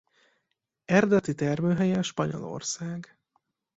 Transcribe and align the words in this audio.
Eredeti 0.85 1.33
termőhelye 1.35 2.01
Spanyolország. 2.03 3.17